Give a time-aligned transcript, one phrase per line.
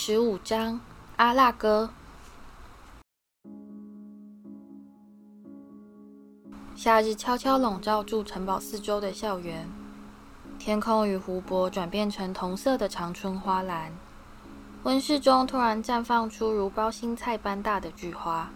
[0.00, 0.80] 十五章
[1.16, 1.90] 阿腊哥。
[6.76, 9.68] 夏日悄悄笼罩住城堡四周的校园，
[10.56, 13.92] 天空与湖泊转变成同色的长春花蓝。
[14.84, 18.48] 温室中突然绽放出如包心菜般大的菊花，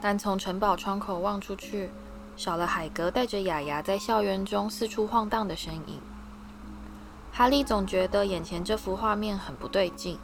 [0.00, 1.90] 但从城堡窗口望出去，
[2.38, 6.00] 少了海格带着雅雅在校园中四处晃荡的身影。
[7.36, 10.18] 哈利总觉得眼前这幅画面很不对劲。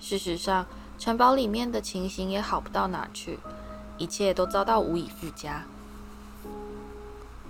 [0.00, 0.66] 事实上，
[0.98, 3.38] 城堡里面的情形也好不到哪去，
[3.98, 5.62] 一切都遭到无以复加。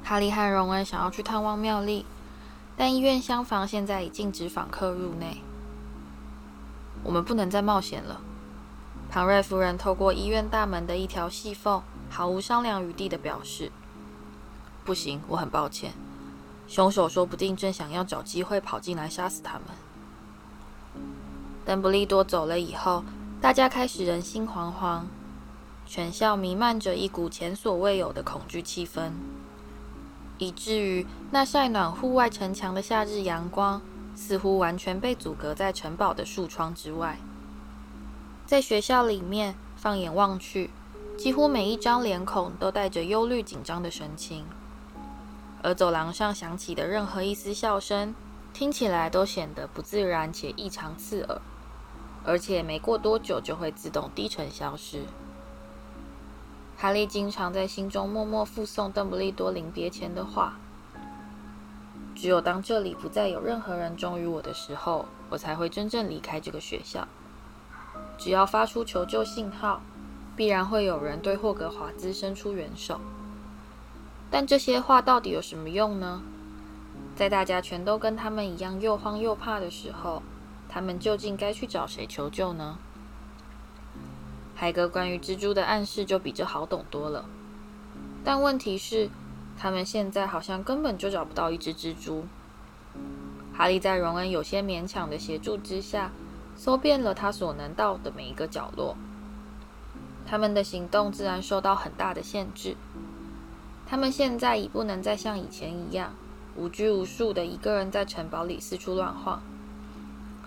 [0.04, 2.04] 哈利和荣恩想要去探望妙丽，
[2.76, 5.40] 但医院厢房现在已禁止访客入内。
[7.02, 8.20] 我们不能再冒险了。
[9.08, 13.72] 庞瑞夫人透过医院大门的一条细缝，毫无商量余地地表示
[14.84, 15.94] ：“不行，我很抱歉。”
[16.68, 19.62] 凶手说不定正想要找机会跑进来杀死他们。
[21.64, 23.02] 邓布利多走了以后，
[23.40, 25.04] 大家开始人心惶惶，
[25.86, 29.12] 全校弥漫着一股前所未有的恐惧气氛，
[30.36, 33.80] 以至于那晒暖户外城墙的夏日阳光
[34.14, 37.18] 似乎完全被阻隔在城堡的树窗之外。
[38.46, 40.70] 在学校里面，放眼望去，
[41.16, 44.44] 几乎每一张脸孔都带着忧虑紧张的神情。
[45.62, 48.14] 而走廊上响起的任何一丝笑声，
[48.52, 51.40] 听起来都显得不自然且异常刺耳，
[52.24, 55.02] 而且没过多久就会自动低沉消失。
[56.76, 60.56] 哈利经常在心中默默复诵邓布利多临别前的话
[62.14, 67.08] ：“只有当这里不再有任何人忠于我的时候，我才会真正离开这个学校。
[68.16, 69.80] 只要发出求救信号，
[70.36, 73.00] 必然会有人对霍格华兹伸出援手。”
[74.30, 76.22] 但这些话到底有什么用呢？
[77.16, 80.22] 在大家全都跟他们一样又慌又怕的时候，
[80.68, 82.78] 他们究竟该去找谁求救呢？
[84.54, 87.24] 海格关于蜘蛛的暗示就比这好懂多了。
[88.24, 89.08] 但问题是，
[89.56, 92.26] 他们现在好像根本就找不到一只蜘蛛。
[93.54, 96.12] 哈利在荣恩有些勉强的协助之下，
[96.56, 98.96] 搜遍了他所能到的每一个角落。
[100.26, 102.76] 他们的行动自然受到很大的限制。
[103.90, 106.12] 他们现在已不能再像以前一样
[106.56, 109.40] 无拘无束地一个人在城堡里四处乱晃。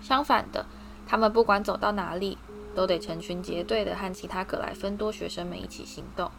[0.00, 0.64] 相反的，
[1.08, 2.38] 他们不管走到哪里，
[2.74, 6.30] 都得成群结队地和其他格莱芬多学生们一起行动。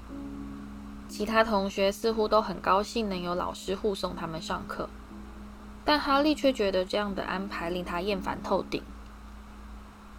[1.10, 4.88] 其他同学似乎都很高兴能有老师护送他们上课，
[5.84, 8.82] 但哈利却觉得这样的安排令他厌烦透顶。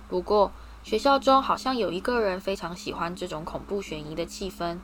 [0.08, 0.52] 不过，
[0.82, 4.78] 学校中好像有一个人非常喜欢这种恐怖悬疑的气氛。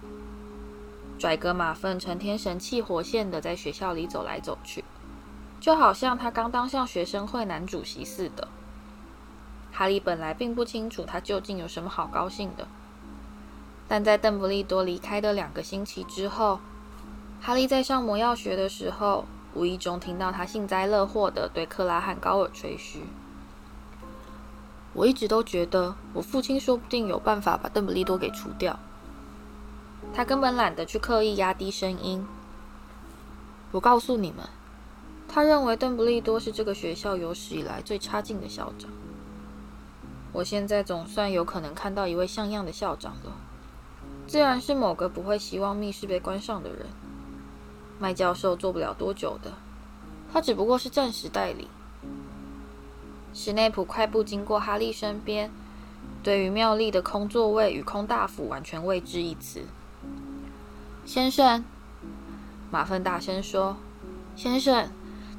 [1.20, 4.82] 拽哥马粪成天神气活现的在学校里走来走去，
[5.60, 8.48] 就好像他刚当上学生会男主席似的。
[9.70, 12.66] 哈利本来并不清楚他究竟有什么好高兴的，
[13.86, 16.58] 但在邓布利多离开的两个星期之后，
[17.42, 23.00] 哈利在上魔药学的时候，无意中听到他幸灾乐祸的对克拉汉高尔吹嘘
[24.94, 28.78] ：“我一直都觉得我父亲说不定有办法把邓布利多给除掉。”
[30.12, 32.26] 他根本懒得去刻意压低声音。
[33.72, 34.44] 我告诉你们，
[35.28, 38.90] 他认为邓布利多是这个学校有史以来最差劲的校长。
[40.32, 43.32] 我现在总算有可能看到一位像样的校长了，
[44.26, 46.86] 自然是某个不会希望密室被关上的人。
[47.98, 49.52] 麦教授做不了多久的，
[50.32, 51.68] 他只不过是暂时代理。
[53.32, 55.50] 史内普快步经过哈利身边，
[56.22, 59.62] 对于妙丽的空座位与空大斧完全未置一词。
[61.12, 61.64] 先生，
[62.70, 63.76] 马粪大声说
[64.36, 64.88] ：“先生，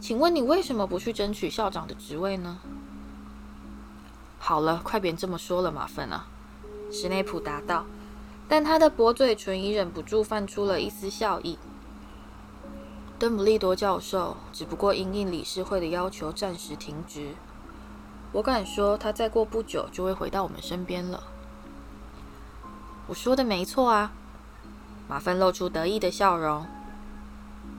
[0.01, 2.59] 请问你为什么不去争取校长的职位呢？”
[4.37, 6.27] 好了，快别这么说了，马粪啊。”
[6.91, 7.85] 史内普答道，
[8.49, 11.57] 但他的薄嘴唇已忍不住泛出了一丝笑意。
[13.17, 17.29] 邓布利多教授只不过因应理事会的要求暂时停职，
[18.33, 21.23] 我敢说他再过不久就会回到我们身边了。
[23.07, 24.11] 我说的没错啊。
[25.11, 26.65] 马芬露出得意的笑容。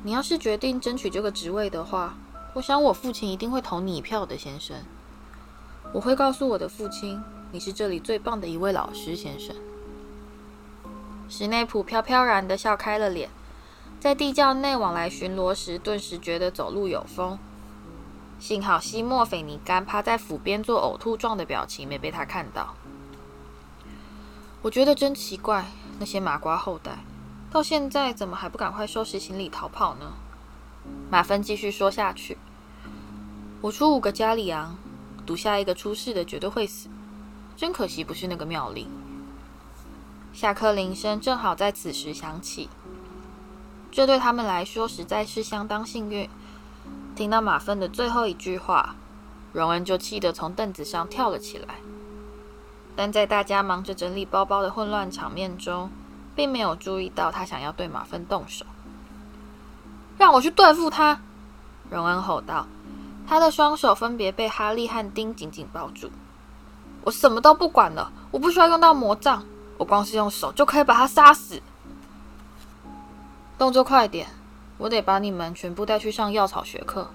[0.02, 2.12] 你要是决定争取这个职位的话，
[2.52, 4.76] 我想我父亲一定会投你一票的，先生。
[5.94, 9.56] 我会告诉我的父亲，你是这里最棒的一位老师，先生。
[11.26, 13.30] 史内普飘飘然地笑开了脸，
[13.98, 17.38] 在地窖内往来巡逻时，顿时觉得走路有风。
[18.38, 22.74] 幸好西莫斐尼甘趴在府边做呕吐状的表情没被他看到。
[24.60, 25.64] 我觉得真奇怪，
[25.98, 26.98] 那些麻瓜后代。
[27.52, 30.14] 到现在怎么还不赶快收拾行李逃跑呢？
[31.10, 32.38] 马芬继续说下去
[33.60, 34.74] ：“我出五个加里昂，
[35.26, 36.88] 赌下一个出事的绝对会死。
[37.54, 38.88] 真可惜不是那个妙丽。
[40.32, 42.70] 下课铃声正好在此时响起，
[43.90, 46.30] 这对他们来说实在是相当幸运。
[47.14, 48.96] 听到马芬的最后一句话，
[49.52, 51.74] 荣恩就气得从凳子上跳了起来。
[52.96, 55.90] 但在大家忙着整理包包的混乱场面中，
[56.34, 58.64] 并没有注意到他想要对马粪动手。
[60.18, 61.20] 让我去对付他！
[61.90, 62.66] 荣恩吼道。
[63.26, 66.10] 他的双手分别被哈利和丁紧紧抱住。
[67.02, 69.44] 我什么都不管了，我不需要用到魔杖。
[69.78, 71.60] 我光是用手就可以把他杀死。
[73.58, 74.28] 动作快点，
[74.76, 77.10] 我得把你们全部带去上药草学课。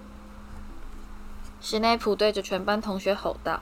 [1.61, 3.61] 史内普对着全班同学吼道。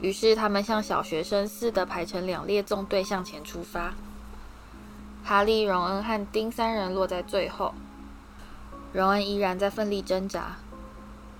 [0.00, 3.92] 于是他们像小学生似的排成两列纵队向前出发。
[5.24, 7.74] 哈利、荣恩和丁三人落在最后。
[8.92, 10.56] 荣恩依然在奋力挣扎，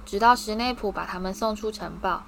[0.07, 2.23] 直到史内普把他们送出城堡，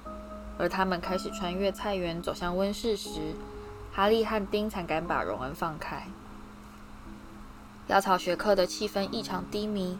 [0.57, 3.35] 而他们开始穿越菜园走向温室时。
[3.95, 6.07] 哈利和丁才敢把荣恩放开。
[7.85, 9.99] 药草学科的气氛异常低迷，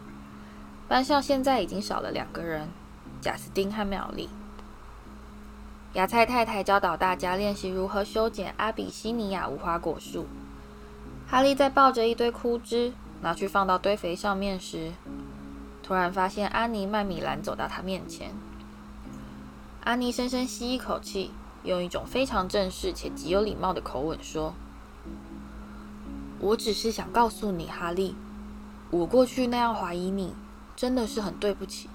[0.88, 2.70] 班上现在已经少了两个人：
[3.22, 4.30] 贾斯汀和妙丽。
[5.94, 10.26] 芽菜太太教导大家练习如何修剪阿比西尼亚无花果树。
[11.34, 12.94] 哈利在抱着一堆枯枝
[13.24, 14.92] 拿去放到堆肥上面时，
[15.82, 18.36] 突然发现安妮麦米兰走到他面前。
[19.84, 21.32] 安妮深深吸一口气。
[21.64, 24.54] 用一种非常正式且极有礼貌的口吻说
[26.40, 28.16] ：“我只是想告诉你，哈利，
[28.92, 30.36] 我过去那样怀疑你，
[30.76, 31.90] 真的是很对不起。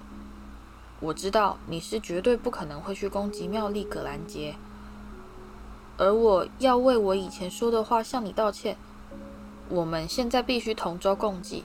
[0.99, 4.55] 我知道你是绝对不可能会去攻击妙丽·葛兰杰，
[5.97, 8.75] 而我要为我以前说的话向你道歉。
[9.69, 11.63] 我们现在必须同舟共济。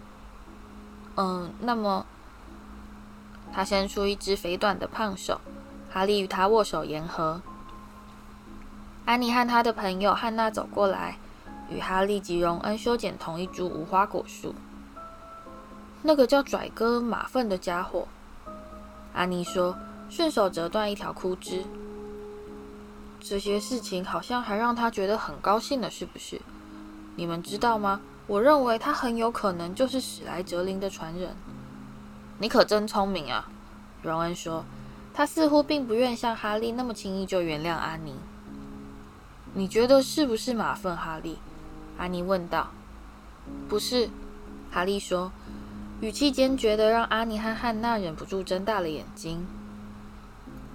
[1.17, 2.06] 嗯，那么，
[3.53, 5.41] 他伸出一只肥短的胖手，
[5.91, 7.41] 哈利与他握手言和。”
[9.06, 11.19] 安妮和她的朋友汉娜走过来，
[11.69, 14.55] 与哈利及荣恩修剪同一株无花果树。
[16.03, 18.09] 那个叫拽哥马粪的家伙，
[19.12, 19.77] 安妮说，
[20.09, 21.65] 顺手折断一条枯枝。
[23.21, 26.41] 这些事情好像还让他觉得很高兴了，是不是？
[27.16, 28.00] 你们知道吗？
[28.26, 31.37] 我认为他很有可能就是史莱哲林的传人。
[32.38, 33.49] 你可真聪明啊，
[34.02, 34.64] 荣恩说。
[35.12, 38.16] 他似乎并不愿像哈利那么轻易就原谅安妮。
[39.52, 41.38] 你觉得是不是马粪，哈利？
[41.96, 42.70] 安妮问道。
[43.69, 44.10] 不是，
[44.72, 45.31] 哈利说，
[46.00, 49.46] 语气坚决的让安妮和汉娜忍不住睁大了眼睛。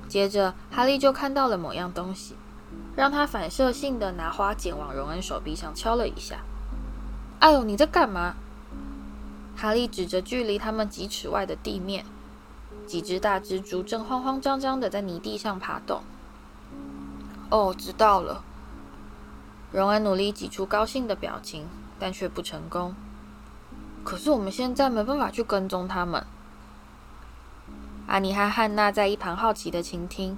[0.07, 2.35] 接着，哈利就看到了某样东西，
[2.99, 6.39] 让他反射性的拿花剪往荣恩手臂上敲了一下。
[7.39, 8.35] 哎呦，你在干嘛？
[9.55, 12.03] 哈利指着距离他们几尺外的地面，
[12.85, 16.01] 几只大蜘蛛正慌慌张张的在泥地上爬动。
[17.49, 18.43] 哦，知道了。
[19.71, 22.93] 荣恩努力挤出高兴的表情，但却不成功。
[24.03, 26.25] 可是我们现在没办法去跟踪他们。
[28.07, 30.37] 阿尼和汉娜在一旁好奇的倾听。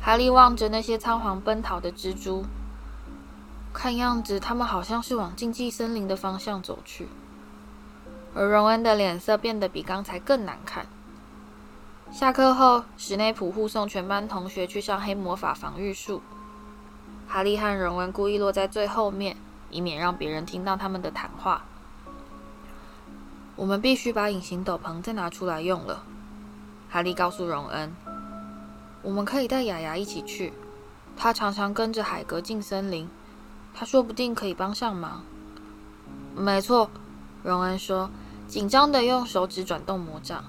[0.00, 2.44] 哈利望着那些仓皇奔逃的蜘蛛，
[3.72, 7.08] 看样子他们好像是往禁忌森林的方向走去。
[8.34, 10.86] 而荣恩的脸色变得比刚才更难看。
[12.10, 16.22] 下课后，史内普护送全班同学去上黑魔法防御术。
[17.26, 19.36] 哈利和荣恩故意落在最后面，
[19.70, 21.64] 以免让别人听到他们的谈话。
[23.56, 26.02] 我们必须把隐形斗篷再拿出来用了，
[26.88, 27.94] 哈利告诉荣恩。
[29.08, 30.52] 我们可以带雅雅一起去，
[31.16, 33.08] 她常常跟着海格进森林，
[33.72, 35.22] 她说不定可以帮上忙。
[36.36, 36.90] 没错，
[37.42, 38.10] 荣恩说，
[38.46, 40.44] 紧张的用手指转动魔杖。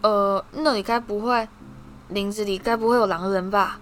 [0.00, 1.48] 呃，那里该不会，
[2.08, 3.78] 林子里该不会有狼人吧？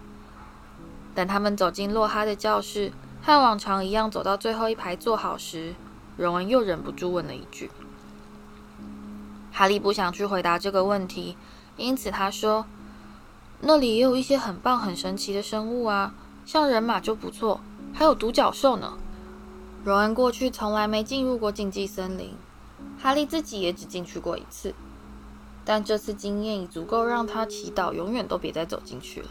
[1.15, 5.75] 等他们走进洛哈的教室，和往常一样走到最后一排坐好时，
[6.19, 7.71] 荣恩又忍不住问了一句。
[9.51, 11.39] 哈利不想去回答这个问题，
[11.79, 12.67] 因此他说
[13.63, 16.15] ：“那里也有一些很棒、很神奇的生物啊，
[16.47, 17.61] 像人马就不错，
[17.93, 18.99] 还有独角兽呢。”
[19.83, 22.35] 荣恩过去从来没进入过禁忌森林，
[23.01, 24.75] 哈利自己也只进去过一次，
[25.65, 29.29] 但这次经验已足够让他祈祷永远都别再走进去了。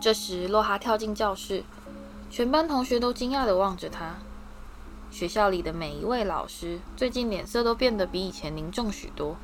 [0.00, 1.64] 这时，洛哈跳进教室，
[2.30, 4.14] 全班同学都惊讶地望着他。
[5.10, 9.36] 学校里的每一位老师最近脸色都变得比以前凝重许多，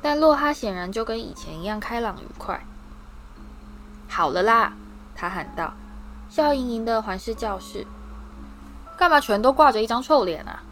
[0.00, 2.64] 但洛哈显然就跟以前一样开朗愉快。
[4.08, 4.72] 好了啦，
[5.14, 5.74] 他喊道，
[6.28, 7.86] 笑盈盈地环视教室。
[8.96, 10.62] 干嘛全都挂着一张臭脸啊？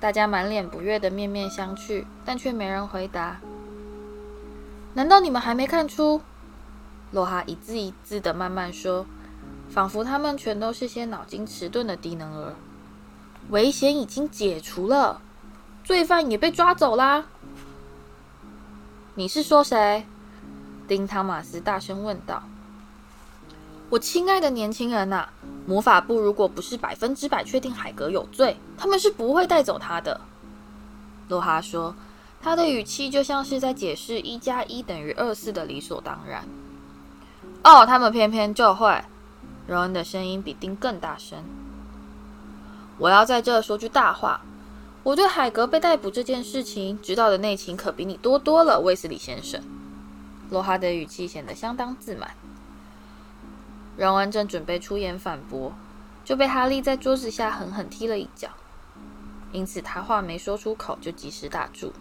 [0.00, 3.38] 大家满脸不悦地面面相觑，但却没人回答。
[4.94, 6.20] 难道你们还没看出？
[7.10, 9.06] 洛哈一字一字的慢慢说，
[9.70, 12.54] 仿佛他们全都是些脑筋迟钝的低能儿。
[13.50, 15.20] 危险已经解除了，
[15.82, 17.26] 罪犯也被抓走啦。
[19.16, 20.04] 你是说谁？
[20.88, 22.42] 丁汤马斯大声问道。
[23.88, 25.28] 我亲爱的年轻人呐，
[25.66, 30.20] 魔法部如果不是百分之百确定海格有罪，他们是不会带走他的。
[31.28, 31.94] 洛哈说，
[32.42, 36.44] 他的语气就像是在解释一加一等于二四的理所当然。
[37.62, 39.00] 哦，他们偏偏就会。
[39.68, 41.38] 荣恩的声音比丁更大声。
[42.98, 44.40] 我要在这说句大话，
[45.04, 49.62] 我对海格被逮捕这件事情知道的内情可比你多多了，卫斯理先生。
[50.48, 52.30] 洛哈的语气显得相当自满。
[53.98, 55.74] 荣恩正准备出言反驳，
[56.24, 58.48] 就被哈利在桌子下狠狠踢了一脚，
[59.52, 61.92] 因此他话没说出口就及时打住。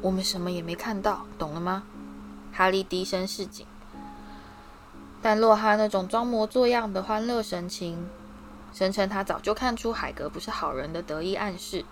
[0.00, 1.84] 我们什么也没看到，懂了吗？
[2.52, 3.64] 哈利低声示警。
[5.22, 8.08] 但洛哈那种装模作样的欢乐神情，
[8.74, 11.84] 声称他早就看出海格不是好人的得意暗示，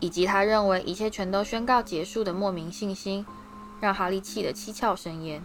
[0.00, 3.24] 以及他认为一切全都宣告结束的莫名信心，
[3.80, 5.42] 让哈利气得七窍生烟。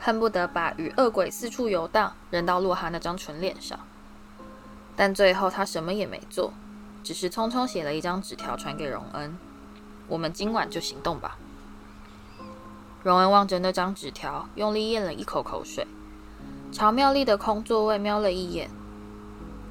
[0.00, 3.80] 恨不得把与恶鬼四处游荡扔到洛哈那张蠢脸上，
[4.94, 6.52] 但最后他什么也没做，
[7.02, 9.36] 只是匆匆写了一张纸条传给荣恩
[10.06, 11.36] ：“我们今晚就行动吧。”
[13.02, 15.86] 荣恩望着那张纸条，用力咽了一口口水，
[16.70, 18.70] 朝妙丽的空座位瞄了一眼。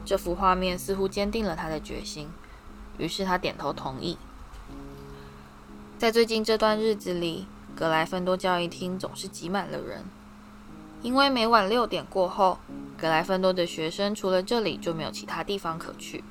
[0.03, 2.29] 这幅画面似乎坚定了他的决心，
[2.97, 4.17] 于是他点头同意。
[5.97, 10.05] 在最近这段日子里，格莱芬多教育厅总是挤满了人。
[11.01, 12.57] 因为每晚六点过后，
[12.97, 16.23] 格莱芬多的学生除了这里就没有其他地方可去。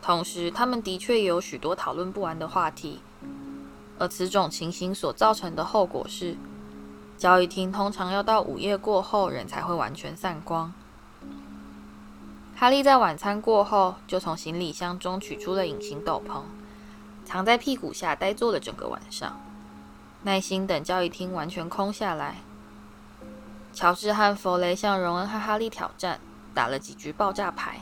[0.00, 3.00] 同时，他们的确也有许多讨论不完的话题。
[3.98, 6.36] 而此种情形所造成的后果是，
[7.18, 10.72] 交谊厅通常要到午夜过后人才会完全散光。
[12.60, 16.42] 哈利在晚餐过后就从行李箱中取出了隐形斗篷，
[17.24, 19.40] 藏在屁股下呆坐了整个晚上，
[20.24, 22.36] 耐心等交易厅完全空下来。
[23.72, 26.20] 乔治和弗雷向荣恩和哈利挑战，
[26.52, 27.80] 打了几局爆炸牌，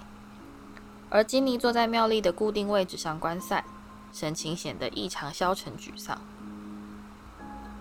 [1.10, 3.64] 而金妮坐在妙丽的固定位置上观赛，
[4.12, 6.20] 神情显得异常消沉沮丧。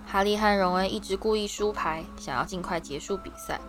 [0.08, 3.62] 哈利和荣恩一直故意输牌，想要尽快结束比赛，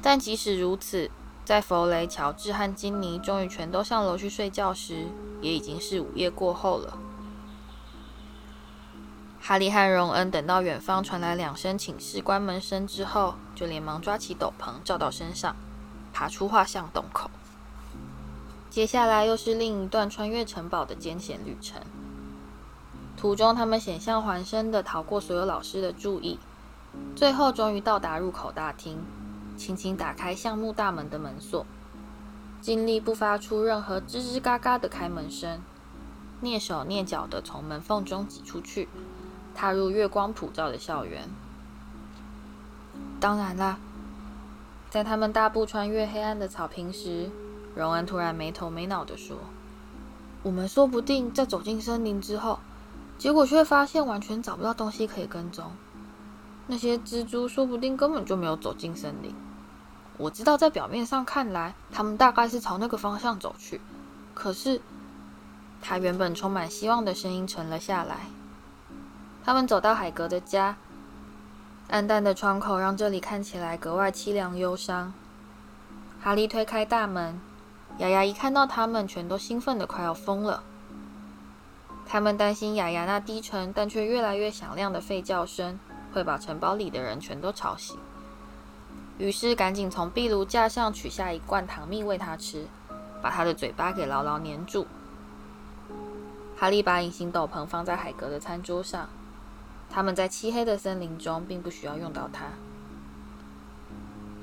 [0.00, 1.10] 但即使如此，
[1.44, 5.06] 在弗雷、乔治和金妮终于全都上楼去睡觉时，
[5.40, 6.98] 也已经是午夜过后了。
[9.40, 15.56] 哈利和荣恩等到远方传来两声寝室关门声之后，就连忙抓起斗篷罩到身上，
[16.12, 17.28] 爬出画像洞口。
[18.70, 21.82] 接下来又是另一段穿越城堡的艰险旅程。
[23.16, 26.38] 途中，他们险象环生地逃过所有老师的注意，
[27.16, 29.04] 最后终于到达入口大厅，
[29.56, 31.64] 轻轻打开橡木大门的门锁，
[32.60, 35.60] 尽力不发出任何吱吱嘎嘎的开门声，
[36.42, 38.88] 蹑手蹑脚地从门缝中挤出去。
[39.54, 41.28] 踏入月光普照的校园。
[43.20, 43.78] 当然啦，
[44.88, 47.30] 在他们大步穿越黑暗的草坪时，
[47.74, 49.36] 荣恩突然没头没脑地说
[50.42, 52.60] ：“我们说不定在走进森林之后，
[53.18, 55.70] 结果却发现完全找不到东西可以跟踪。
[56.72, 59.34] 那些蜘蛛说不定根本就没有走进森林。
[60.16, 63.78] 我知道，在表面上看来，他们大概是朝那个方向走去。
[64.32, 64.80] 可是，
[65.82, 68.20] 他原本充满希望的声音沉了下来。”
[69.44, 70.76] 他们走到海格的家，
[71.90, 75.12] 暗淡的窗口让这里看起来格外凄凉忧伤。
[76.22, 77.38] 哈利推开大门，
[77.98, 80.62] 雅雅一看到他们，全都兴奋得快要疯了。
[82.06, 85.78] 他们担心雅雅那低沉但却越来越响亮的吠叫声
[86.12, 87.98] 会把城堡里的人全都吵醒，
[89.18, 92.66] 于是赶紧从壁炉架上取下一罐糖蜜喂他吃，
[93.22, 94.86] 把他的嘴巴给牢牢粘住。
[96.56, 99.08] 哈利把隐形斗篷放在海格的餐桌上。
[99.90, 102.44] 他们在漆黑的森林中并不需要用到它。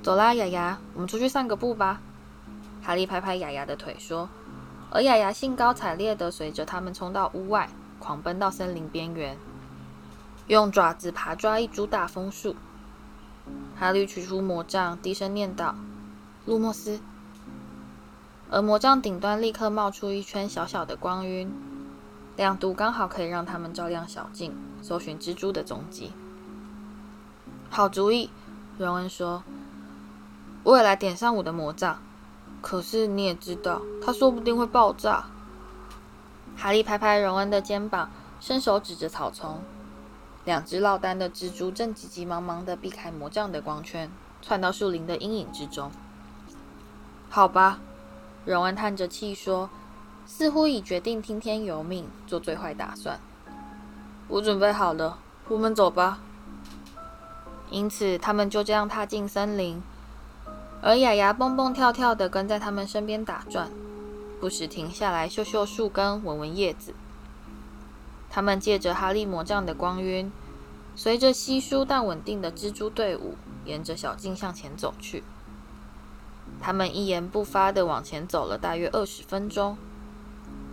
[0.04, 2.02] 走啦，雅雅，我们出去散个步吧。
[2.84, 4.30] 哈利拍拍雅雅的腿说，
[4.92, 9.36] 而雅雅兴高采烈地随着他们冲到屋外，狂奔到森林边缘，
[10.50, 12.56] 用爪子爬抓一株大枫树。
[13.78, 15.76] 哈利取出魔杖，低声念道
[16.48, 17.00] ：“路莫斯。”
[18.50, 21.54] 而魔杖顶端立刻冒出一圈小小的光晕。
[22.36, 26.14] 亮度刚好可以让他们照亮小径，搜寻蜘蛛的踪迹。
[27.70, 28.32] 好主意，
[28.80, 29.44] 荣恩说
[30.66, 32.02] ：“我也来点上我的魔杖。
[32.60, 35.26] 可是你也知道，它说不定会爆炸。”
[36.58, 39.62] 哈利拍拍荣恩的肩膀，伸手指着草丛
[40.46, 44.10] ：“两只落单的蜘蛛正急急忙忙地避开魔杖的光圈，
[44.42, 45.92] 窜到树林的阴影之中。
[47.30, 47.80] 好吧，
[48.46, 49.70] 荣恩叹着气说，
[50.26, 53.20] 似乎已决定听天由命，做最坏打算。
[54.28, 56.20] 我准备好了，我们走吧。
[57.70, 59.84] 因此，他们就这样踏进森林，
[60.82, 63.70] 而雅雅蹦蹦跳跳地跟在他们身边打转，
[64.40, 66.96] 不时停下来嗅嗅树根，闻闻叶子。
[68.40, 70.32] 他们借着哈利魔杖的光晕，
[70.96, 75.26] 随着稀疏但稳定的蜘蛛队伍，沿着小径向前走去。
[76.62, 79.78] 他们一言不发地往前走了大约二十分钟，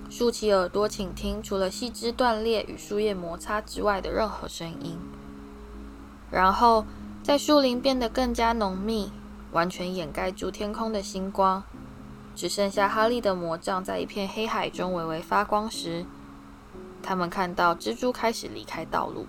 [0.08, 4.96] 竖起耳朵倾听，除了细枝断裂与树叶摩擦之外的任何声音。
[6.30, 6.86] 然后，
[7.24, 9.10] 在树林变得更加浓密，
[9.50, 11.64] 完全掩盖住天空的星光，
[12.36, 16.06] 只剩下哈利的魔杖在一片黑海中微微发光时，
[17.06, 19.26] 他们看到蜘蛛开始离开道路。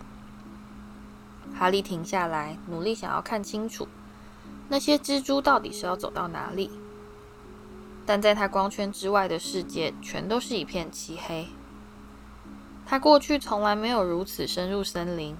[1.55, 3.87] 哈利停下来，努力想要看清楚
[4.67, 6.71] 那些蜘蛛到底是要走到哪里。
[8.03, 11.49] 但在他光圈之外的世界，全都是一片漆黑。
[12.83, 15.37] 他过去从来没有如此深入森林。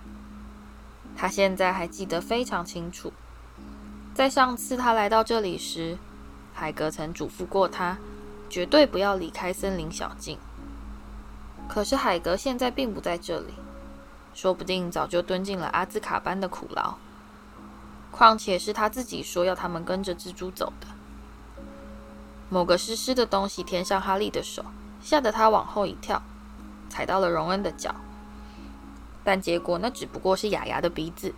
[1.16, 3.12] 他现在还记得非常清楚，
[4.14, 5.98] 在上次他来到这里时，
[6.54, 7.98] 海格曾嘱咐过他，
[8.48, 10.38] 绝对不要离开森林小径。
[11.68, 13.54] 可是海格现在并不在这里，
[14.34, 16.96] 说不定早就蹲进了阿兹卡班的苦牢。
[18.12, 20.88] 况且是他自己说要他们跟着蜘蛛走的。
[22.50, 24.66] 某个湿湿的东西贴上哈利的手，
[25.02, 26.24] 吓得他往后一跳，
[26.90, 27.94] 踩到了荣恩的脚。
[29.24, 31.36] 但结果那只不过是雅雅的鼻子。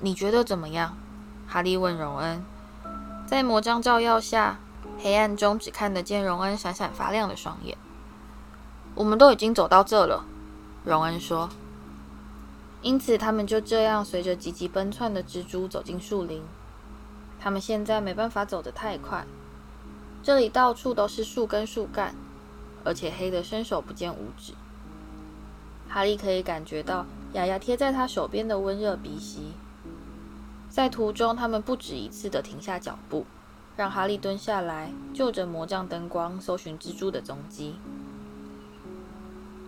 [0.00, 0.96] 你觉得怎么样？
[1.46, 2.42] 哈利问荣恩。
[3.26, 4.58] 在魔杖照耀下，
[4.98, 7.76] 黑暗中只看得见荣恩闪闪发亮的双眼。
[8.94, 10.24] 我们都已经走到这了，
[10.84, 11.48] 荣恩说。
[12.80, 16.42] 因此，他们就这样随着急急奔窜的蜘蛛走进树林。
[17.40, 19.26] 他们现在没办法走得太快，
[20.22, 22.14] 这里到处都是树根树干，
[22.84, 24.52] 而且黑得伸手不见五指。
[25.88, 29.52] 哈利可以感觉到雅雅贴在他手边的温热鼻息。
[30.68, 33.26] 在途中，他们不止一次地停下脚步，
[33.76, 37.76] 让哈利蹲下来，就着魔杖灯光搜寻蜘蛛的踪迹。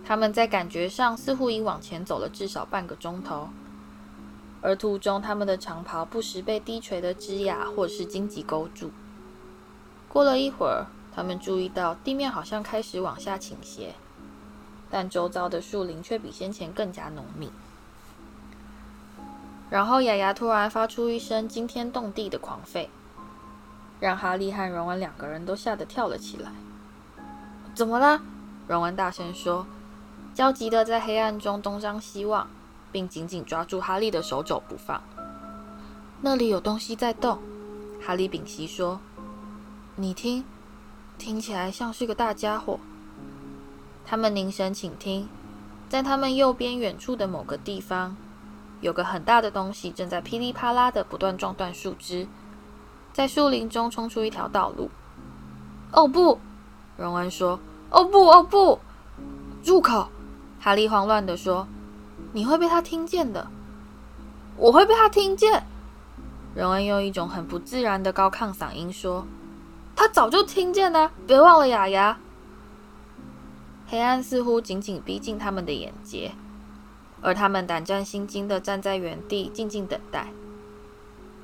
[0.07, 3.49] 他们在感觉上似乎已往前走了至少半个钟头，
[4.61, 8.91] 而途中他们的长袍不时被低垂的枝桠或是荆棘勾住。
[10.07, 13.95] 过了一会儿，他们注意到地面好像开始往下倾斜，
[14.89, 17.51] 但周遭的树林却比先前更加浓密。
[19.69, 22.87] 然后，雅雅突然发出一声惊天动地的狂吠，
[23.99, 26.53] 让哈利和荣恩两个人都吓得跳了起来。
[27.75, 28.21] “怎么了？”
[28.69, 29.67] 荣恩大声说。
[30.37, 32.47] 焦急地在黑暗中东张西望，
[32.91, 35.01] 并紧紧抓住哈利的手肘不放。
[36.21, 37.39] 那里有东西在动，
[38.05, 38.99] 哈利屏息说
[39.97, 40.45] ：“你听，
[41.17, 42.79] 听起来像是个大家伙。”
[44.05, 45.27] 他们凝神倾听，
[45.89, 48.15] 在他们右边远处的某个地方，
[48.79, 52.27] 有个很大的东西正在噼里啪啦地不断撞断树枝，
[53.11, 54.91] 在树林中冲出一条道路。
[55.93, 56.37] “哦不！”
[56.95, 58.77] 荣恩说，“哦不，哦不，
[59.65, 60.07] 入口！”
[60.59, 61.67] 哈利慌乱地说
[62.33, 63.47] ：“你会被他听见的，
[64.57, 65.63] 我会被他听见。”
[66.55, 69.25] 荣恩用一种很不自然的高亢嗓音说
[69.95, 72.17] ：“他早就听见了，别忘了雅雅。”
[73.87, 76.33] 黑暗似乎紧紧逼近他们的眼睫，
[77.21, 80.27] 而他们胆战心惊地站在原地，静静等待。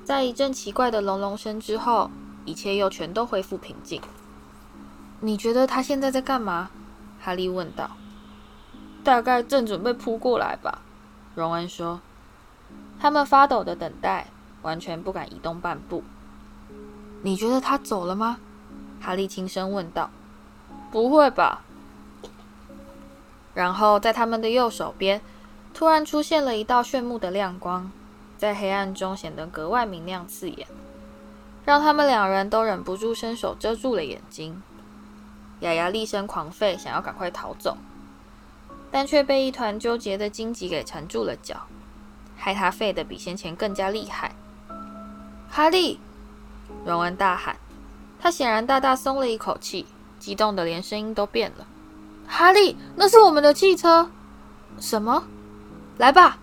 [0.04, 2.12] 在一阵奇怪的隆隆声之后，
[2.44, 4.02] 一切又全都恢复平静。
[5.22, 6.70] “你觉得他现在在干嘛？”
[7.22, 7.92] 哈利问道。
[9.04, 10.80] 大概正准备扑过来吧，
[11.36, 12.00] 荣恩说。
[13.00, 14.28] 他们发抖的等待，
[14.62, 16.04] 完全不敢移动半步。
[17.22, 18.38] 你觉得他走了吗？
[19.02, 20.10] 哈利轻声问道。
[20.90, 21.64] 不会吧。
[23.54, 25.20] 然后在他们的右手边，
[25.74, 27.92] 突然出现了一道炫目的亮光，
[28.38, 30.68] 在黑暗中显得格外明亮刺眼，
[31.66, 34.62] 让他们两人都忍不住伸手遮住了眼睛。
[35.60, 37.78] 雅雅厉声狂吠，想要赶快逃走。
[38.94, 41.66] 但却被一团纠结的荆棘给缠住了脚，
[42.38, 44.36] 害他废得比先前更加厉害。
[45.50, 46.00] 哈利，
[46.86, 47.58] 荣恩大喊，
[48.22, 49.88] 他显然大大松了一口气，
[50.20, 51.66] 激动得连声音都变了。
[52.28, 54.12] 哈利，那是我们的汽车！
[54.80, 55.24] 什么？
[55.98, 56.38] 来吧！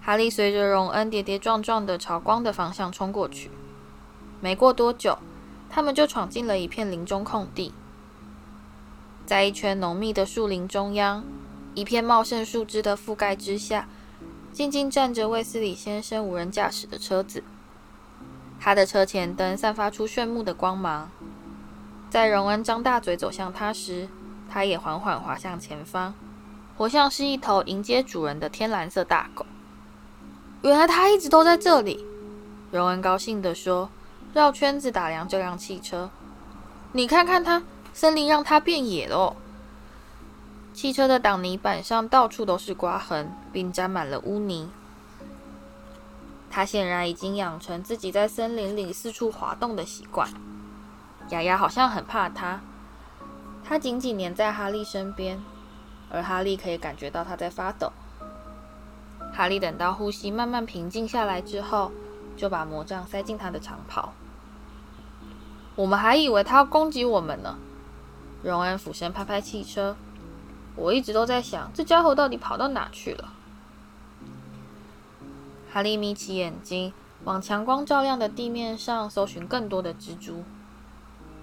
[0.00, 3.50] 哈利随着荣恩跌跌撞撞地朝光的方向冲过去。
[4.40, 5.18] 没过多久，
[5.68, 7.74] 他们就闯进了一片林中空地。
[9.26, 11.24] 在一圈浓密的树林中央，
[11.74, 13.88] 一片茂盛树枝的覆盖之下，
[14.52, 17.42] 静静站着卫斯理先生无人驾驶的车子。
[18.60, 21.10] 他的车前灯散发出炫目的光芒。
[22.10, 24.08] 在荣恩张大嘴走向他时，
[24.48, 26.14] 他也缓缓滑向前方，
[26.76, 29.44] 活像是一头迎接主人的天蓝色大狗。
[30.62, 32.06] 原来他一直都在这里，
[32.70, 33.88] 荣恩高兴地说，
[34.32, 36.10] 绕圈子打量这辆汽车。
[36.92, 37.62] 你看看它，
[37.94, 39.36] 森林让它变野了。
[40.74, 44.68] 汽车的挡泥板上到处都是刮痕，并沾满了污泥。
[46.50, 50.28] 他显然已经养成自己在森林里四处滑动的习惯。
[51.30, 52.60] 雅雅好像很怕他，
[53.62, 55.40] 他紧紧黏在哈利身边，
[56.10, 57.92] 而哈利可以感觉到他在发抖。
[59.32, 61.92] 哈利等到呼吸慢慢平静下来之后，
[62.36, 64.12] 就把魔杖塞进他的长袍。
[65.76, 67.56] 我们还以为他要攻击我们呢。
[68.44, 69.96] 荣恩俯身拍拍汽车，
[70.76, 73.32] 我一直都在想，这家伙到底跑到哪去了？
[75.72, 76.92] 哈利眯起眼睛，
[77.24, 80.44] 往强光照亮的地面上搜寻更多的蜘蛛，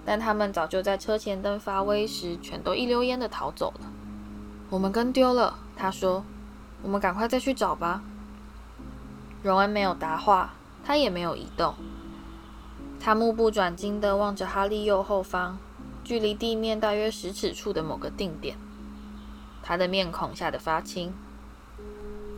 [0.04, 3.90] 但他们早就在车前灯发威时，全都一溜烟的逃走了。
[4.70, 6.24] 我们跟丢了，他说
[6.82, 8.00] ：“我们赶快再去找吧。”
[9.42, 11.74] 荣恩没有答话，他也没有移动。
[13.00, 15.58] 他目不转睛地望着哈利右后方，
[16.12, 18.58] 距离地面大约十尺处的某个定点。
[19.62, 21.14] 他的面孔吓得发青。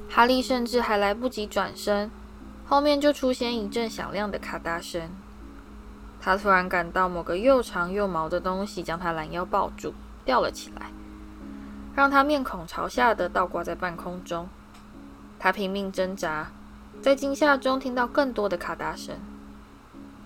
[0.09, 2.09] 哈利甚至还来不及转身，
[2.69, 5.11] 后面就出现一阵响亮的咔嗒声。
[6.21, 9.93] 他突然感到某个又长又毛的东西将他拦腰抱住，
[10.25, 10.93] 吊了起来，
[11.97, 14.49] 让他面孔朝下的倒挂在半空中。
[15.41, 16.53] 他拼命挣扎，
[17.03, 19.17] 在惊吓中听到更多的咔嗒声。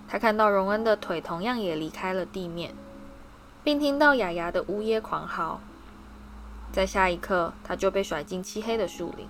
[0.07, 2.75] 他看到荣恩的腿同样也离开了地面，
[3.69, 5.59] 并听到雅雅的呜咽狂嚎。
[6.71, 9.27] 在下一刻，他就被甩进漆黑的树林。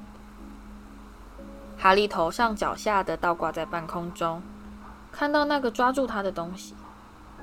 [1.77, 4.41] 哈利头上脚下的倒挂在半空中，
[5.11, 6.73] 看到那个抓住他的东西，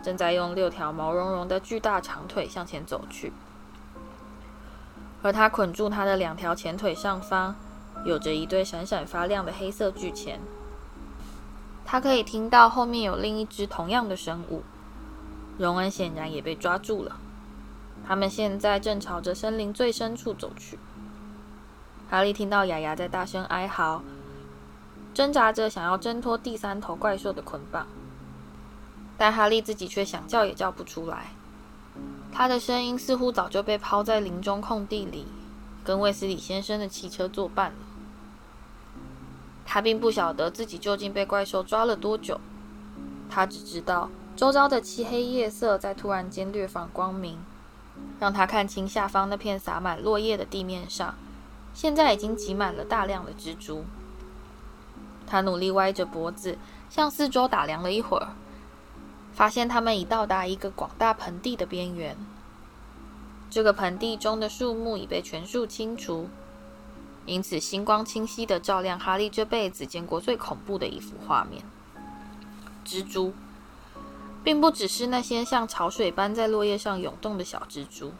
[0.03, 3.31] 正在用六条毛茸茸的巨大长腿向前走去，
[5.21, 7.57] 而他捆住他的两条前腿上方，
[8.07, 10.41] 有着一对闪闪发亮的黑色巨钳。
[11.85, 14.63] 他可以听到后面有另一只同样的生物，
[15.59, 17.17] 荣恩显然也被抓住了。
[18.07, 20.79] 他们现在正朝着森林最深处走去。
[22.09, 24.03] 哈利听到雅雅在大声哀嚎。
[25.13, 27.87] 挣扎着想要挣脱第三头怪兽的捆绑，
[29.17, 31.29] 但哈利自己却想叫也叫不出来。
[32.31, 35.27] 他的声音似乎早就被抛在林中空地里，
[35.83, 37.79] 跟卫斯理先生的汽车作伴了。
[39.65, 42.39] 他并不晓得自己究竟被怪兽抓了多久，
[43.31, 47.39] 他只知道周遭的漆黑夜色在突然间略放光明，
[48.21, 51.15] 让他看清下方那片洒满落叶的地面上，
[51.73, 53.87] 现在已经挤满了大量的蜘蛛。
[55.27, 56.59] 他努力歪着脖子，
[56.91, 58.29] 向四周打量了一会儿，
[59.33, 62.15] 发现他们已到达一个广大盆地的边缘。
[63.49, 66.29] 这个盆地中的树木已被全数清除，
[67.25, 71.63] 因此星光清晰地照亮哈利这辈子见过最恐怖的一幅画面。
[72.85, 73.33] 蜘蛛，
[74.47, 78.13] 并不只是那些像潮水般在落叶上涌动的小蜘蛛，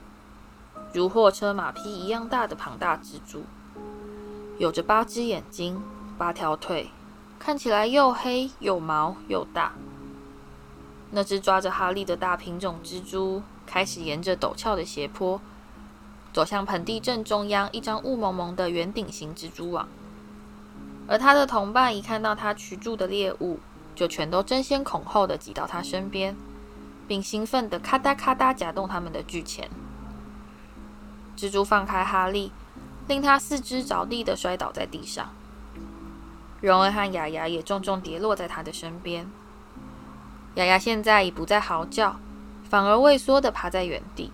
[0.93, 3.45] 如货车马匹一样大的庞大蜘蛛，
[4.59, 5.81] 有着八只眼睛，
[6.19, 6.91] 八条腿。
[7.39, 9.75] 看起来又黑又毛又大。
[11.13, 15.41] 那只抓着哈利的大品种蜘蛛开始沿着陡峭的斜坡
[16.33, 19.89] 走向盆地正中央一张雾蒙蒙的圆顶形蜘蛛网，
[21.07, 23.61] 而他的同伴一看到他取住的猎物，
[23.97, 26.37] 就全都争先恐后的挤到他身边，
[27.09, 29.69] 并兴奋的咔嗒咔嗒夹动他们的巨钳。
[31.37, 32.53] 蜘蛛放开哈利，
[33.09, 35.31] 令他四肢着地的摔倒在地上。
[36.61, 39.27] 荣恩和雅雅也重重跌落在他的身边。
[40.55, 42.17] 雅雅现在已不再嚎叫，
[42.69, 44.31] 反而畏缩地趴在原地，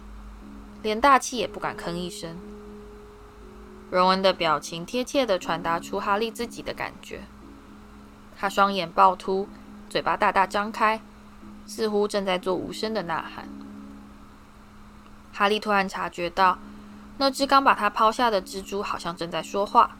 [0.82, 2.36] 连大气也不敢吭一声。
[3.90, 7.22] 荣恩的表情贴切地传达出哈利自己的感觉。
[8.42, 9.48] 他双眼暴突，
[9.88, 11.00] 嘴巴大大张开，
[11.64, 13.48] 似乎正在做无声的呐喊。
[15.32, 16.58] 哈利突然察觉到，
[17.18, 19.92] 那只刚把他抛下的蜘蛛好像正在说话。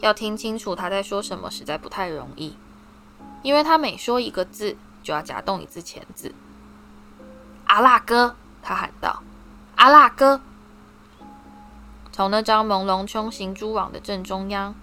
[0.00, 2.58] 要听清楚他在说什么，实在不太容易，
[3.40, 6.34] 因为他每说一个字，就要夹动一次钳子。
[7.64, 9.22] 阿拉哥，他喊道
[9.76, 10.42] ：“阿拉哥！”
[12.12, 14.74] 从那张朦胧穹形蛛网的正中央，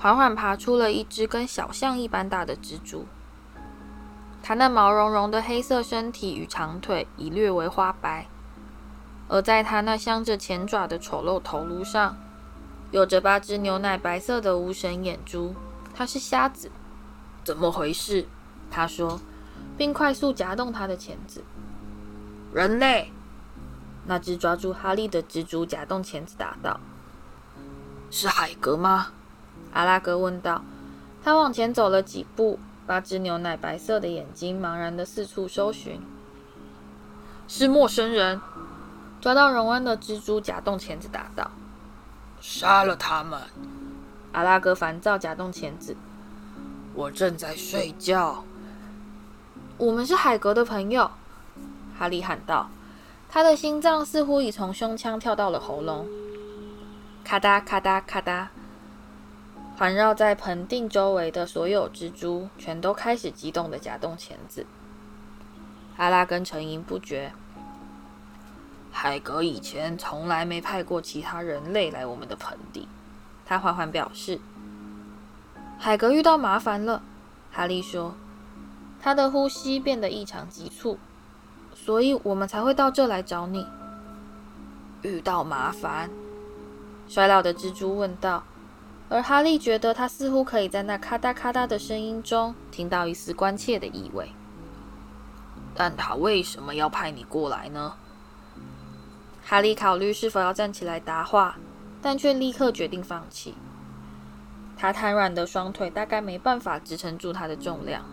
[0.00, 3.04] 缓缓爬出了一只跟小象一般大的蜘蛛。
[4.42, 8.26] 它那毛茸茸的黑色身体与长腿已略为花白，
[9.28, 12.16] 而在它那镶着前爪的丑陋头颅上，
[12.90, 15.54] 有着八只牛奶白色的无神眼珠。
[15.92, 16.70] 它是瞎子？
[17.44, 18.26] 怎么回事？
[18.70, 19.20] 他说，
[19.76, 21.44] 并快速夹动他的钳子。
[22.54, 23.12] 人类！
[24.06, 26.80] 那只抓住哈利的蜘蛛夹动钳子答道
[28.10, 29.08] ：“是海格吗？”
[29.72, 30.62] 阿拉哥问道。
[31.22, 36.00] 他往前走了几步，八只牛奶白色的眼睛茫然的四处搜寻。
[37.46, 38.40] 是陌生人。
[39.20, 41.50] 抓到荣恩的蜘蛛夹动钳子答道
[42.40, 43.38] ：“杀了他们！”
[44.32, 45.94] 阿拉哥烦躁夹动钳子。
[46.94, 48.42] 我正在睡觉。
[49.76, 51.10] 我们是海格的朋友。
[51.98, 52.70] 哈利喊道，
[53.28, 56.08] 他的心脏似乎已从胸腔跳到了喉咙。
[57.22, 58.50] 咔哒咔哒咔哒，
[59.80, 64.66] 环绕在盆地周围的所有蜘蛛全都开始激动地夹动钳子。
[65.96, 67.32] 阿拉根沉吟不绝。
[68.92, 72.86] 海格以前从来没派过其他人类来我们的盆地，
[73.46, 74.38] 他缓缓表示。
[75.78, 77.02] 海格遇到麻烦了，
[77.50, 78.14] 哈利说，
[79.00, 80.98] 他的呼吸变得异常急促。
[81.74, 83.66] 所以我们才会到这来找你。
[85.00, 86.10] 遇到麻烦？
[87.08, 88.44] 衰老的蜘蛛问道。
[89.10, 94.30] 而哈利觉得他似乎可以在那咔嗒咔嗒的声音中听到一丝关切的意味。
[95.74, 97.94] 但他为什么要派你过来呢？
[99.44, 101.56] 哈利考虑是否要站起来答话，
[102.00, 103.54] 但却立刻决定放弃。
[104.76, 108.04] 他瘫软的双腿大概没办法支撑住他的重量，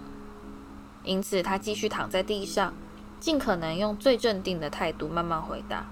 [1.03, 2.73] 因此他继续躺在地上。
[3.19, 5.87] 尽可能用最镇定的态度慢慢回答。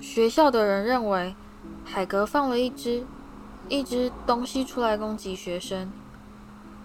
[0.00, 1.36] 学校的人认为，
[1.84, 3.06] 海格放了一只
[3.68, 5.92] 一只东西出来攻击学生，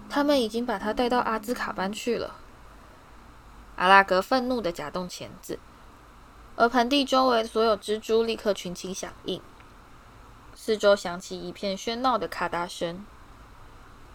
[0.08, 2.34] 他们已经把他带到阿兹卡班去了。
[3.76, 5.58] 阿拉格愤怒地夹动钳子，
[6.56, 9.40] 而盆地周围所有蜘蛛立刻群起响应，
[10.54, 13.04] 四周响起一片喧闹的咔嗒声，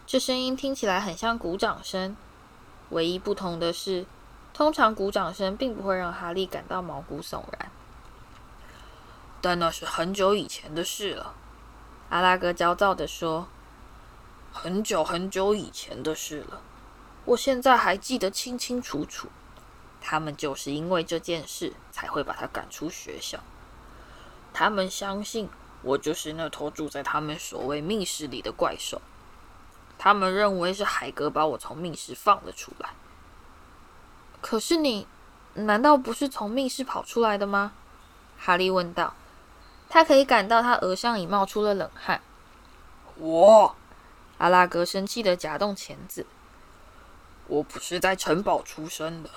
[0.05, 2.15] 这声音听起来很像鼓掌声，
[2.89, 4.05] 唯一不同的是。
[4.51, 7.71] 通常鼓掌声并不会让哈利感到毛骨悚然，
[9.41, 11.33] 但那是很久以前的事了。
[12.09, 13.47] 阿拉哥焦躁地说
[14.51, 16.61] ：“很久很久以前的事了，
[17.25, 19.29] 我现在还记得清清楚楚。
[20.01, 23.39] 他们就是因为这件事才会把他赶出学校。
[24.51, 25.49] 他们相信
[25.81, 29.01] 我就是那头住在他们所谓密室里的怪兽。
[29.97, 32.89] 他们认为是海格把我从密室放了出来。”
[34.41, 35.05] 可是你，
[35.53, 37.73] 难道不是从密室跑出来的吗？
[38.37, 39.13] 哈利问道。
[39.89, 42.21] 他可以感到他额上已冒出了冷汗。
[43.17, 43.75] 我，
[44.37, 46.25] 阿拉格生气的夹动钳子。
[47.47, 49.29] 我不是在城堡出生的，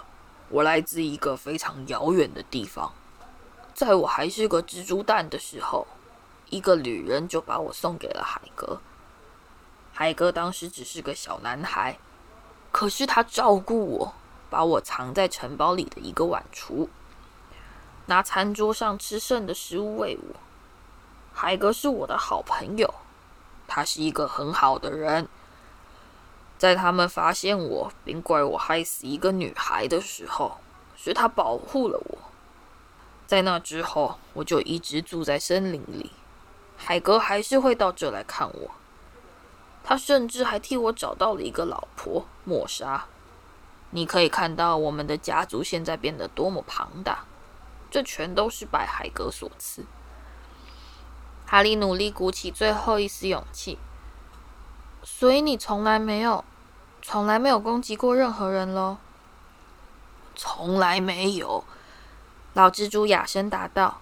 [0.51, 2.93] 我来自一个非常遥远的地方。
[3.75, 5.87] 在我还是个蜘蛛蛋的时候，
[6.51, 8.81] 一个旅人就把我送给了海哥。
[9.93, 11.99] 海哥当时只是个小男孩，
[12.71, 14.15] 可是他照顾我。
[14.51, 16.87] 把我藏在城堡里的一个碗橱，
[18.07, 20.37] 拿餐桌上吃剩的食物喂我。
[21.33, 22.95] 海格是我的好朋友，
[23.67, 25.29] 他是一个很好的人。
[26.59, 30.59] 在他们发现我并怪我害死一个女孩的时候，
[30.97, 32.19] 是他保护了我。
[33.27, 36.12] 在那之后，我就一直住在森林里。
[36.77, 38.71] 海格还是会到这来看我，
[39.83, 43.07] 他甚至还替我找到了一个老婆，莫莎。
[43.91, 47.25] 你可以看到我们的家族现在变得多么庞大，
[47.92, 49.85] 这全都是拜海格所赐。
[51.46, 53.78] 哈利努力鼓起最后一丝勇气。
[55.05, 56.42] 所以你从来没有，
[57.02, 58.96] 从来没有攻击过任何人喽？
[60.35, 61.64] 从来没有。
[62.55, 64.00] 老蜘蛛哑声答道：“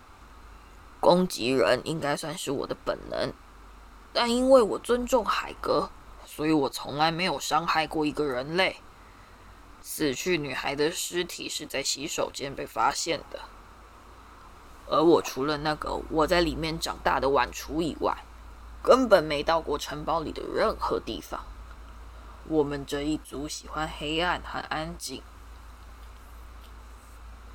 [1.00, 3.32] 攻击人应该算是我的本能，
[4.12, 5.90] 但因为我尊重海格，
[6.24, 8.76] 所以我从来没有伤害过一个人类。”
[9.82, 13.40] 死去女孩的尸体是在洗手间被发现的，
[14.90, 18.24] 而我除了那个我在里面长大的碗橱以外，
[18.82, 21.40] 根本没到过城堡里的任何地方。
[22.48, 25.22] 我们这一族喜欢黑暗和安静。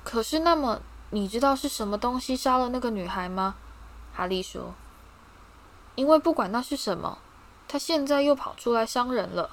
[0.02, 3.56] 可是，那么你知道是什么东西杀了那个女孩吗？
[4.14, 4.72] 哈利说
[5.94, 7.18] ：“因为不管那是什么，
[7.68, 9.50] 她现在又跑出来伤人了。”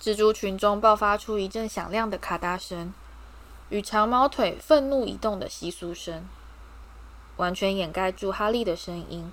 [0.00, 2.94] 蜘蛛群中爆发出一阵响亮的咔嗒声，
[3.68, 6.28] 与长毛腿愤怒移动的窸窣声，
[7.36, 9.32] 完全掩盖住哈利的声音。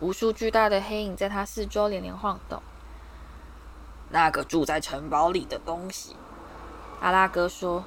[0.00, 2.60] 无数巨大的黑影在他四周连连晃动。
[4.10, 6.16] 那个住在城堡里的东西，
[7.00, 7.84] 阿拉哥说：“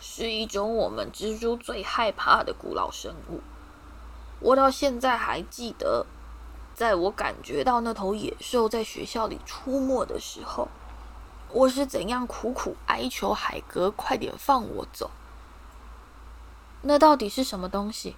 [0.00, 3.40] 是一种我们蜘蛛最害怕的古老生物。
[4.38, 6.06] 我到现在还记得，
[6.72, 10.68] 在我感觉到那头野兽在学校里出没的时候，
[11.54, 15.10] 我是怎样苦苦哀求海格快点放我走。
[16.80, 18.16] 那到底是什么东西？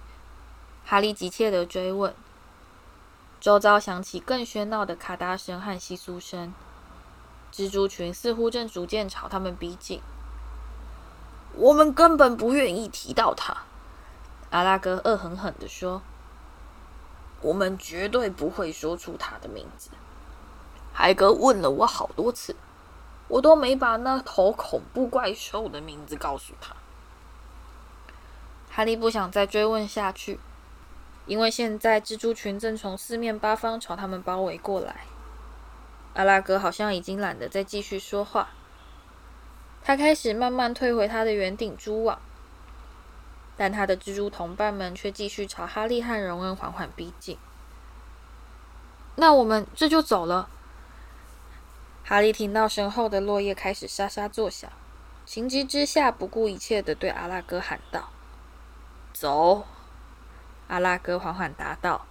[0.85, 2.15] 哈利急切地追问。
[3.41, 6.53] 周遭响起更喧闹的咔嗒声和窸窣声，
[7.51, 10.01] 蜘蛛群似乎正逐渐朝他们逼近。
[11.53, 13.57] 我们根本不愿意提到它，
[14.49, 16.01] 阿拉哥恶狠狠地说
[17.41, 19.89] ：“我们绝对不会说出它的名字。”
[20.93, 22.55] 海格问了我好多次，
[23.27, 26.75] 我都没把那头恐怖怪兽的名字告诉他。
[28.71, 30.39] 哈利不想再追问下去。
[31.27, 35.05] 因为现在蜘蛛群正从四面八方朝他们包围过来，
[36.13, 38.49] 阿拉哥好像已经懒得再继续说话，
[39.83, 42.19] 他开始慢慢退回他的圆顶蛛网，
[43.57, 47.39] 但他的蜘蛛同伴们却继续朝哈利和荣恩缓缓逼近。
[49.15, 50.47] 那我们这就走了。
[52.07, 54.71] 哈利听到身后的落叶开始沙沙作响，
[55.25, 58.11] 情急之下不顾一切地对阿拉哥喊道
[59.11, 59.65] ：“走。”
[60.69, 62.05] 阿拉哥缓缓答道：“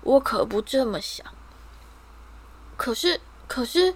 [0.00, 1.26] 我可不这么想。
[2.78, 3.94] 可是，可是，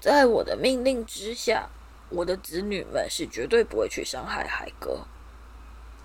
[0.00, 1.68] 在我的命令之下，
[2.08, 5.00] 我的子女们是绝对不会去伤害海哥。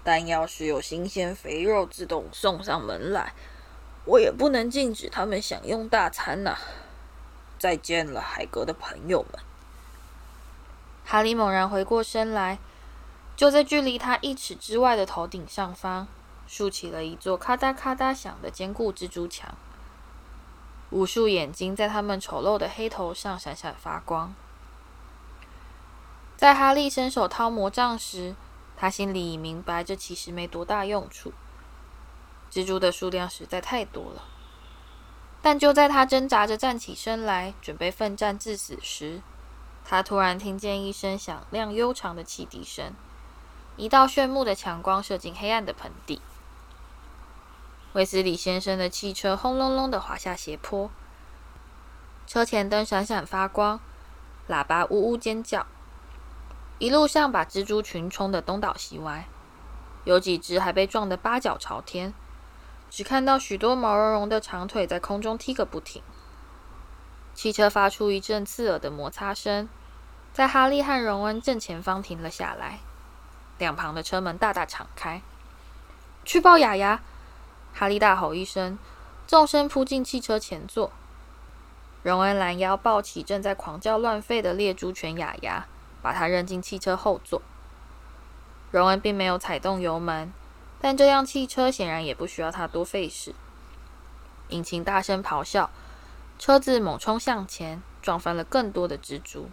[0.04, 3.34] 但要是有新鲜肥肉自动送上门来，
[4.04, 6.58] 我也不能禁止他们享用大餐呐。
[7.60, 9.40] 再见了，海格的朋友们。”
[11.06, 12.58] 哈利猛然回过身来。
[13.36, 16.10] 就在距离他一尺之外的头顶上方，
[16.46, 19.56] 竖起了一座咔嗒咔嗒响的坚固蜘蛛墙。
[20.90, 24.36] 无数眼睛在他们丑陋的黑头上闪闪发光。
[26.36, 28.36] 在哈利伸手掏魔杖时，
[28.76, 31.32] 他心里已明白这其实没多大用处。
[32.52, 34.24] 蜘蛛的数量实在太多了。
[35.42, 39.22] 但就在他挣扎着站起身来，准备奋战致死时，
[39.86, 42.94] 他突然听见一声响亮悠长的汽笛声。
[43.78, 46.22] 一道炫目的强光射进黑暗的盆地。
[47.94, 50.92] 卫斯理先生的汽车轰隆隆地滑下斜坡，
[52.28, 53.80] 车前灯闪闪发光，
[54.50, 55.66] 喇叭呜呜尖叫，
[56.78, 59.28] 一路上把蜘蛛群冲得东倒西歪，
[60.04, 62.14] 有几只还被撞得八脚朝天，
[62.90, 66.02] 只看到许多毛茸茸的长腿在空中踢个不停。
[67.34, 69.70] 汽车发出一阵刺耳的摩擦声，
[70.34, 72.80] 在哈利和荣恩正前方停了下来。
[73.58, 75.22] 两旁的车门大大敞开，
[76.26, 77.02] 去抱雅雅！
[77.74, 78.78] 哈利大吼一声，
[79.28, 80.92] 纵身扑进汽车前座。
[82.02, 85.68] 荣恩拦腰抱起正在狂叫乱吠的猎猪犬雅雅，
[86.02, 87.42] 把它扔进汽车后座。
[88.72, 90.34] 荣恩并没有踩动油门，
[90.82, 93.36] 但这辆汽车显然也不需要他多费事。
[94.50, 95.70] 引擎大声咆哮，
[96.38, 99.50] 车子猛冲向前，撞翻了更多的蜘蛛。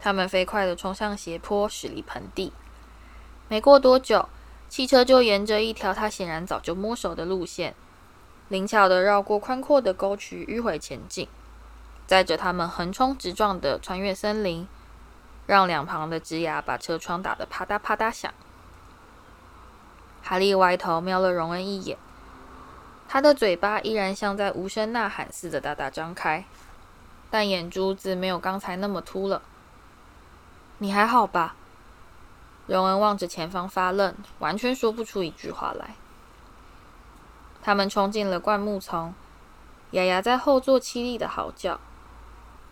[0.00, 2.52] 他们飞快地冲上斜坡，驶离盆地。
[3.48, 4.28] 没过多久，
[4.68, 7.74] 汽车就沿着一条他显然早就摸熟的路线，
[8.48, 11.28] 灵巧地绕过宽阔的沟渠，迂回前进，
[12.06, 14.68] 载着他们横冲直撞地穿越森林，
[15.46, 18.32] 让两旁的枝桠把车窗打得啪嗒啪嗒响。
[20.26, 21.98] 哈利歪头瞄了荣恩一眼，
[23.06, 26.46] 他的嘴巴依然像在无声呐喊似的大大张开，
[27.30, 29.42] 但眼珠子没有刚才那么凸了。
[30.78, 31.54] 你还好吧？
[32.66, 35.94] 荣恩望着前方发愣，完全说不出一句话来。
[37.62, 39.14] 他们冲进了灌木丛，
[39.90, 41.78] 雅雅在后座凄厉的嚎叫。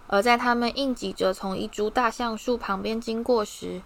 [0.09, 3.83] 而在他们硬挤着从一株大橡树旁边经过时，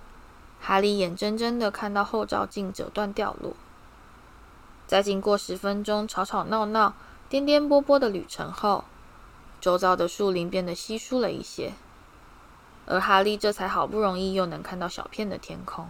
[0.60, 3.54] 哈利眼睁睁的看到后照镜折断掉落。
[4.86, 6.94] 在经过十分钟吵吵闹闹、
[7.28, 8.84] 颠颠簸簸的旅程后，
[9.60, 11.72] 周遭的树林变得稀疏了一些。
[12.86, 15.88] 而哈利这才好不容易又能看到小片的天空。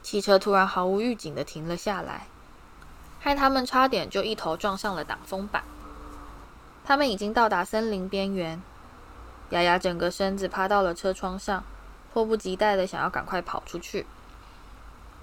[0.00, 2.28] 汽车突然毫无预警的停了下来，
[3.18, 5.64] 害他们差点就一头撞上了挡风板。
[6.84, 8.62] 他们已经到达森林边缘，
[9.50, 11.64] 雅雅整个身子趴到了车窗上，
[12.12, 14.06] 迫不及待地想要赶快跑出去。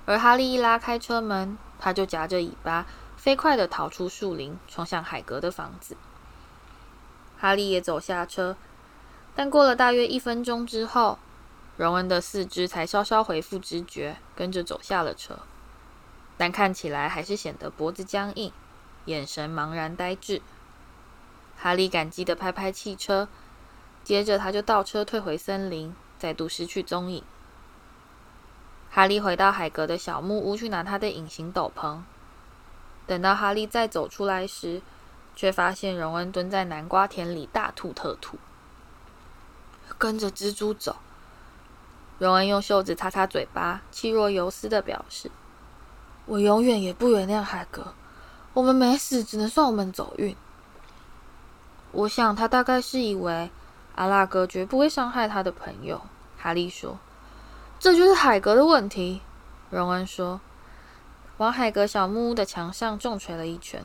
[0.05, 2.85] 而哈利一拉开车门，他就夹着尾巴
[3.15, 5.95] 飞快地逃出树林，冲向海格的房子。
[7.37, 8.57] 哈利也走下车。
[9.35, 11.19] 但过了大约一分钟之后，
[11.77, 15.39] 荣恩的四肢才稍稍恢复知觉，跟着走下了车，
[16.35, 18.51] 但看起来还是显得脖子僵硬，
[19.05, 20.41] 眼神茫然呆滞。
[21.55, 23.29] 哈利感激地拍拍汽车，
[24.03, 27.23] 接着他就倒车退回森林，再度失去踪影。
[28.91, 31.99] 哈利回到海格的小木屋去拿他的隐形斗篷。
[33.07, 34.81] 等到哈利再走出来时，
[35.35, 38.37] 却发现荣恩蹲在南瓜田里大吐特吐。
[39.97, 40.97] 跟着蜘蛛走。
[42.19, 45.31] 荣恩用袖子擦擦嘴巴，气若游丝地表示
[46.27, 47.93] ：“我永远也不原谅海格。
[48.53, 50.35] 我们没死，只能算我们走运。”
[51.91, 53.49] 我想他大概是以为
[53.99, 55.99] 阿拉哥绝不会伤害他的朋友。
[56.37, 56.97] 哈利说
[57.77, 59.21] ：“这就是海格的问题。”
[59.69, 60.39] 荣恩说，
[61.35, 63.83] 往海格小木屋的墙上重锤了一拳。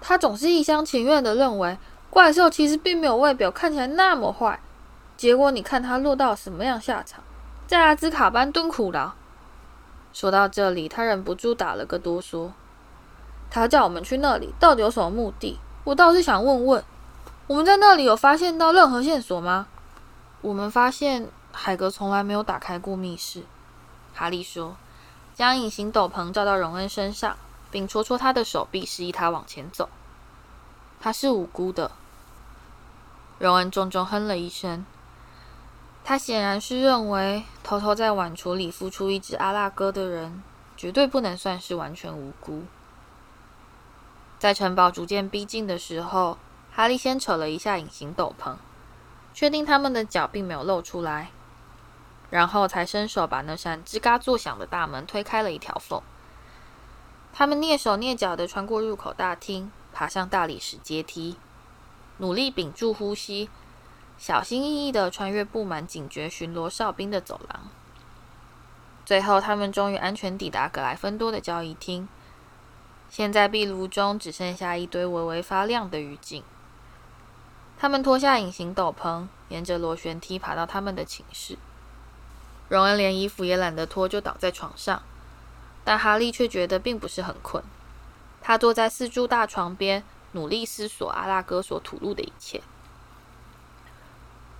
[0.00, 1.76] 他总是一厢情愿地认为。
[2.10, 4.58] 怪兽其实并没有外表看起来那么坏，
[5.14, 7.22] 结果你看他落到什么样下场，
[7.66, 9.12] 在阿兹卡班蹲苦牢。
[10.14, 12.52] 说到这里，他忍不住打了个哆嗦。
[13.50, 15.60] 他叫我们去那里，到底有什么目的？
[15.84, 16.82] 我倒是想问问，
[17.48, 19.66] 我们在那里有发现到任何线索吗？
[20.42, 23.42] 我们发现海格从来没有打开过密室。
[24.14, 24.76] 哈利说，
[25.34, 27.38] 将隐形斗篷罩到荣恩身上，
[27.70, 29.88] 并戳戳他的手臂，示意他往前走。
[31.00, 31.90] 他是无辜的。
[33.38, 34.84] 荣恩重重哼了一声。
[36.04, 40.42] 他显然是认为，偷偷在碗橱里孵出一只阿拉哥的人，
[40.76, 42.64] 绝对不能算是完全无辜。
[44.38, 46.36] 在城堡逐渐逼近的时候，
[46.78, 48.54] 哈利先扯了一下隐形斗篷，
[49.34, 51.32] 确定他们的脚并没有露出来，
[52.30, 56.00] 然后才伸手把那扇吱嘎作响的大门推开了一条缝。
[57.32, 59.72] 他们蹑手蹑脚地穿过入口大厅。
[59.92, 61.36] 爬上大理石阶梯，
[62.18, 63.50] 努力屏住呼吸，
[64.16, 67.62] 小心翼翼地穿越布满警觉巡逻哨兵的走廊。
[69.04, 72.08] 最后，他们终于安全抵达格莱芬多的交易厅。
[73.10, 76.44] 现在壁炉中只剩下一堆微微发亮的余烬。
[77.80, 81.56] 他们脱下隐形斗篷，沿着螺旋梯爬到他们的寝室。
[82.68, 85.00] 荣恩连衣服也懒得脱，就倒在床上，
[85.84, 87.62] 但哈利却觉得并不是很困。
[88.42, 90.02] 他坐在四柱大床边，
[90.32, 92.62] 努力思索阿拉哥所吐露的一切。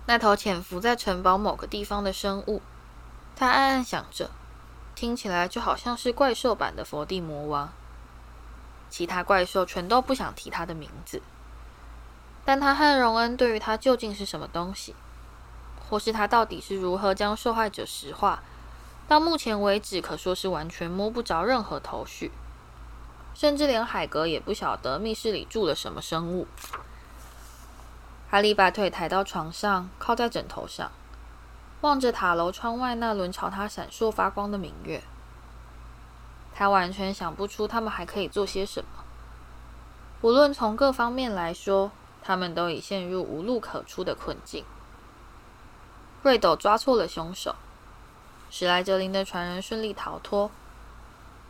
[0.05, 2.61] 那头潜伏在城堡某个地方的生物，
[3.35, 4.31] 他暗暗想着，
[4.95, 7.69] 听起来就好像是怪兽版的佛地魔王。
[8.89, 11.21] 其他怪兽全都不想提他的名字，
[12.49, 14.95] 但他和荣恩对于他究竟是什么东西，
[15.87, 18.41] 或是他到底是如何将受害者石化，
[19.07, 22.31] 到目前为止可说是完全摸不着任何头绪。
[23.35, 26.47] 甚至连海格也不晓得密室里住了什么生物。
[28.31, 30.91] 哈利把腿抬到床上，靠在枕头上，
[31.81, 35.03] 望着塔楼窗外那轮朝他闪烁发光的明月。
[36.55, 39.03] 他完全想不出他们还可以做些什么。
[40.21, 41.91] 无论从各方面来说，
[42.21, 44.63] 他们都已陷入无路可出的困境。
[46.21, 47.55] 瑞斗抓错了凶手，
[48.49, 50.51] 史莱哲林的传人顺利逃脱，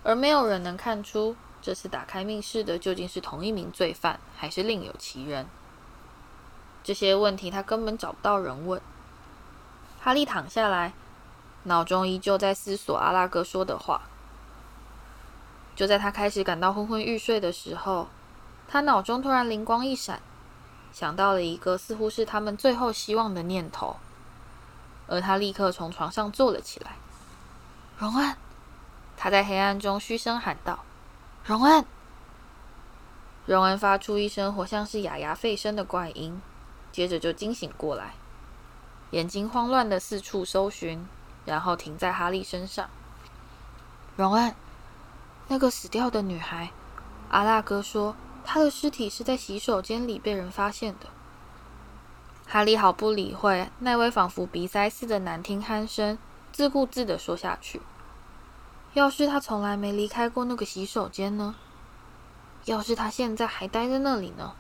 [0.04, 1.36] 而没有人能看出。
[1.62, 5.48] 这次打开密室的究竟是同一名罪犯，还是另有其人？
[6.82, 8.82] 这些问题他根本找不到人问。
[10.00, 10.94] 哈利躺下来，
[11.64, 14.04] 脑中依旧在思索阿拉哥说的话。
[15.76, 18.08] 就在他开始感到昏昏欲睡的时候，
[18.68, 20.22] 他脑中突然灵光一闪，
[20.92, 23.98] 想到了一个似乎是他们最后希望的念头，
[25.08, 26.96] 而他立刻从床上坐了起来。
[27.98, 28.36] 荣恩，
[29.18, 30.80] 他在黑暗中嘘声喊道。
[31.44, 31.86] 荣恩，
[33.46, 36.42] 荣恩发出一声活像是哑哑吠声的怪音，
[36.92, 38.14] 接着就惊醒过来，
[39.12, 41.08] 眼睛慌乱的四处搜寻，
[41.46, 42.90] 然后停在哈利身上。
[44.16, 44.54] 荣恩，
[45.48, 46.72] 那个死掉的女孩，
[47.30, 48.16] 阿拉哥说
[48.52, 51.06] 他的尸体是在洗手间里被人发现的。
[52.48, 56.18] 哈利毫不理会那位仿佛鼻塞似的难听鼾声，
[56.52, 57.80] 自顾自地说下去。
[58.94, 61.54] 要是他从来没离开过那个洗手间呢？
[62.66, 64.54] 要是他现在还待在那里呢？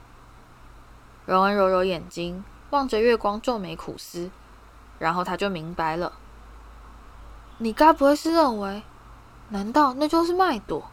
[1.25, 4.29] 荣恩揉揉眼睛，望着月光，皱眉苦思，
[4.99, 6.13] 然后他就明白了。
[7.57, 8.83] 你该不会是认为，
[9.49, 10.91] 难道那就是麦朵？